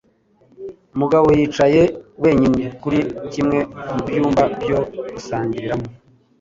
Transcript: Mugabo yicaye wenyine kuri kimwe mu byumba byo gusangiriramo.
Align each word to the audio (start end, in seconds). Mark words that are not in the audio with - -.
Mugabo 0.99 1.27
yicaye 1.37 1.81
wenyine 2.23 2.63
kuri 2.81 2.99
kimwe 3.31 3.59
mu 3.87 3.95
byumba 4.07 4.43
byo 4.61 4.79
gusangiriramo. 5.13 5.87